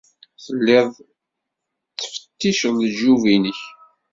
[0.43, 0.87] Telliḍ
[1.99, 3.59] tettfetticeḍ lejyub-nnek.